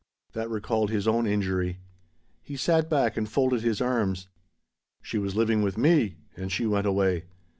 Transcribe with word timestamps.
That 0.33 0.49
recalled 0.49 0.89
his 0.89 1.07
own 1.07 1.27
injury. 1.27 1.77
He 2.41 2.57
sat 2.57 2.89
back 2.89 3.17
and 3.17 3.29
folded 3.29 3.61
his 3.61 3.79
arms. 3.81 4.29
"She 5.03 5.19
was 5.19 5.35
living 5.35 5.61
with 5.61 5.77
me 5.77 6.15
and 6.35 6.51
she 6.51 6.65
went 6.65 6.87
away. 6.87 7.25